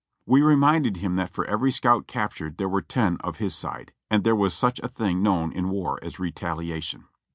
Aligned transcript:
We 0.25 0.41
reminded 0.41 0.97
him 0.97 1.15
that 1.17 1.29
for 1.29 1.45
every 1.45 1.71
scout 1.71 2.07
captured 2.07 2.57
there 2.57 2.67
were 2.67 2.81
ten 2.81 3.17
of 3.17 3.37
his 3.37 3.53
side; 3.53 3.93
and 4.09 4.23
there 4.23 4.35
was 4.35 4.55
such 4.55 4.79
a 4.79 4.87
thing 4.87 5.21
known 5.21 5.51
in 5.51 5.69
war 5.69 5.99
as 6.01 6.17
re 6.17 6.31
taliation. 6.31 7.03